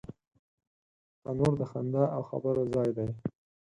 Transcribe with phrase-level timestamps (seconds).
[1.21, 3.07] تنور د خندا او خبرو ځای دی